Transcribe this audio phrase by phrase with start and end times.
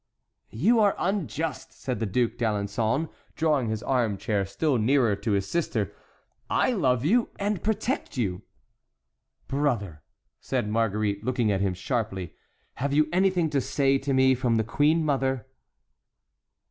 [0.55, 5.93] "You are unjust," said the Duc d'Alençon, drawing his armchair still nearer to his sister,
[6.49, 8.41] "I love you and protect you!"
[9.47, 10.01] "Brother,"
[10.39, 12.33] said Marguerite, looking at him sharply,
[12.77, 15.45] "have you anything to say to me from the queen mother?"